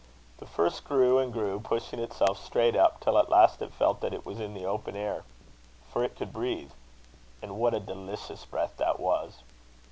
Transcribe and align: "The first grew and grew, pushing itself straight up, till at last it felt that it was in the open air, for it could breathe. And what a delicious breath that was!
"The 0.39 0.47
first 0.47 0.83
grew 0.83 1.19
and 1.19 1.31
grew, 1.31 1.59
pushing 1.59 1.99
itself 1.99 2.43
straight 2.43 2.75
up, 2.75 2.99
till 3.01 3.19
at 3.19 3.29
last 3.29 3.61
it 3.61 3.71
felt 3.71 4.01
that 4.01 4.15
it 4.15 4.25
was 4.25 4.39
in 4.39 4.55
the 4.55 4.65
open 4.65 4.95
air, 4.95 5.25
for 5.93 6.03
it 6.03 6.15
could 6.15 6.33
breathe. 6.33 6.71
And 7.43 7.57
what 7.59 7.75
a 7.75 7.79
delicious 7.79 8.43
breath 8.43 8.77
that 8.77 8.99
was! 8.99 9.43